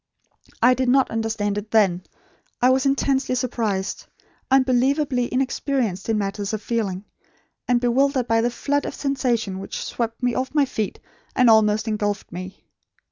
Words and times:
I 0.63 0.73
did 0.73 0.89
not 0.89 1.11
understand 1.11 1.59
it 1.59 1.69
then. 1.69 2.01
I 2.59 2.71
was 2.71 2.87
intensely 2.87 3.35
surprised; 3.35 4.07
unbelievably 4.49 5.31
inexperienced 5.31 6.09
in 6.09 6.17
matters 6.17 6.53
of 6.53 6.63
feeling; 6.63 7.05
and 7.67 7.79
bewildered 7.79 8.27
by 8.27 8.41
the 8.41 8.49
flood 8.49 8.87
of 8.87 8.95
sensation 8.95 9.59
which 9.59 9.79
swept 9.83 10.23
me 10.23 10.33
off 10.33 10.55
my 10.55 10.65
feet 10.65 10.99
and 11.35 11.51
almost 11.51 11.87
engulfed 11.87 12.31
me. 12.31 12.63